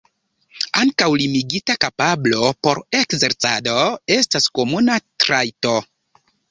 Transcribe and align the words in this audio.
Ankaŭ 0.83 1.09
limigita 1.23 1.75
kapablo 1.85 2.49
por 2.67 2.83
ekzercado 3.03 3.79
estas 4.19 4.53
komuna 4.59 5.01
trajto. 5.27 5.81